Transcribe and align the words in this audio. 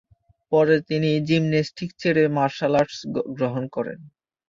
পরে 0.51 0.75
তিনি 0.89 1.09
জিমন্যাস্টিকস 1.27 1.95
ছেড়ে 2.01 2.23
মার্শাল 2.37 2.73
আর্টস 2.79 2.99
গ্রহণ 3.37 3.63
করেন। 3.75 3.99